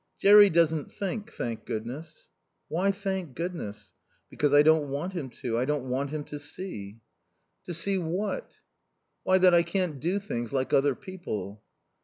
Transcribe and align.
"Jerry 0.17 0.49
doesn't 0.49 0.91
think, 0.91 1.31
thank 1.31 1.63
Goodness." 1.63 2.31
"Why 2.69 2.91
'thank 2.91 3.35
Goodness'?" 3.35 3.93
"Because 4.31 4.51
I 4.51 4.63
don't 4.63 4.89
want 4.89 5.13
him 5.13 5.29
to. 5.43 5.59
I 5.59 5.65
don't 5.65 5.87
want 5.89 6.09
him 6.09 6.23
to 6.23 6.39
see." 6.39 7.01
"To 7.65 7.73
see 7.75 7.99
what?" 7.99 8.51
"Why, 9.21 9.37
that 9.37 9.53
I 9.53 9.61
can't 9.61 9.99
do 9.99 10.17
things 10.17 10.51
like 10.51 10.73
other 10.73 10.95
people." 10.95 11.61